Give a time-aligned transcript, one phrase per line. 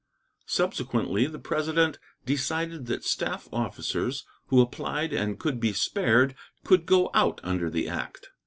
[0.47, 7.11] Subsequently the President decided that staff officers who applied and could be spared could go
[7.13, 8.31] out under the act.